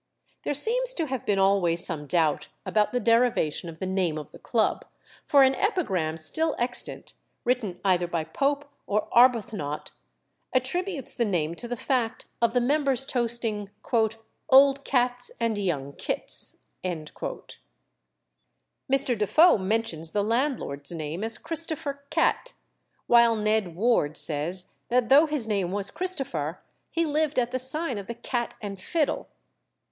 There 0.41 0.55
seems 0.55 0.95
to 0.95 1.05
have 1.05 1.27
been 1.27 1.37
always 1.37 1.85
some 1.85 2.07
doubt 2.07 2.47
about 2.65 2.91
the 2.91 2.99
derivation 2.99 3.69
of 3.69 3.77
the 3.77 3.85
name 3.85 4.17
of 4.17 4.31
the 4.31 4.39
club; 4.39 4.83
for 5.27 5.43
an 5.43 5.53
epigram 5.53 6.17
still 6.17 6.55
extant, 6.57 7.13
written 7.45 7.79
either 7.85 8.07
by 8.07 8.23
Pope 8.23 8.65
or 8.87 9.07
Arbuthnot, 9.11 9.91
attributes 10.55 11.13
the 11.13 11.23
name 11.23 11.53
to 11.53 11.67
the 11.67 11.75
fact 11.75 12.25
of 12.41 12.55
the 12.55 12.59
members 12.59 13.05
toasting 13.05 13.69
"old 14.49 14.83
Cats 14.83 15.29
and 15.39 15.55
young 15.59 15.93
kits." 15.93 16.57
Mr. 16.83 17.55
Defoe 19.15 19.59
mentions 19.59 20.13
the 20.13 20.23
landlord's 20.23 20.91
name 20.91 21.23
as 21.23 21.37
Christopher 21.37 22.03
Catt, 22.09 22.53
while 23.05 23.35
Ned 23.35 23.75
Ward 23.75 24.17
says 24.17 24.65
that 24.87 25.09
though 25.09 25.27
his 25.27 25.47
name 25.47 25.71
was 25.71 25.91
Christopher, 25.91 26.59
he 26.89 27.05
lived 27.05 27.37
at 27.37 27.51
the 27.51 27.59
sign 27.59 27.99
of 27.99 28.07
the 28.07 28.15
Cat 28.15 28.55
and 28.59 28.81
Fiddle. 28.81 29.27